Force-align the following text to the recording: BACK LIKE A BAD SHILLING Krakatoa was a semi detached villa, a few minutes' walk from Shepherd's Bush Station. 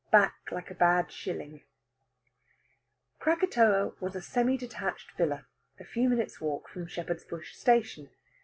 BACK 0.11 0.33
LIKE 0.51 0.71
A 0.71 0.73
BAD 0.73 1.11
SHILLING 1.11 1.61
Krakatoa 3.19 3.93
was 3.99 4.15
a 4.15 4.21
semi 4.23 4.57
detached 4.57 5.11
villa, 5.15 5.45
a 5.79 5.83
few 5.85 6.09
minutes' 6.09 6.41
walk 6.41 6.67
from 6.67 6.87
Shepherd's 6.87 7.23
Bush 7.23 7.55
Station. 7.55 8.09